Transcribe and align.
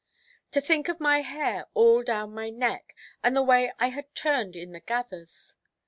"To 0.49 0.59
think 0.61 0.87
of 0.89 0.99
my 0.99 1.21
hair 1.21 1.67
all 1.75 2.01
down 2.01 2.33
my 2.33 2.49
neck, 2.49 2.95
and 3.21 3.35
the 3.35 3.43
way 3.43 3.71
I 3.79 3.89
had 3.89 4.15
turned 4.15 4.55
in 4.55 4.71
the 4.71 4.79
gathers"! 4.79 5.55